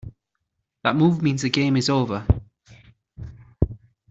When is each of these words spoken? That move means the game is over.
That 0.81 0.95
move 0.95 1.21
means 1.21 1.43
the 1.43 1.51
game 1.51 1.77
is 1.77 1.87
over. 1.87 2.25